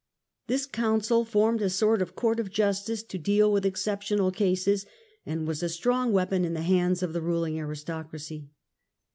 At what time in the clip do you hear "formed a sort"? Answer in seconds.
1.23-2.01